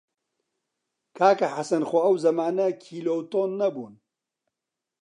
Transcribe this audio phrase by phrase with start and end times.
[1.17, 3.93] کاکە حەسەن خۆ ئەو زەمانە کیلۆ و تۆن نەبوون!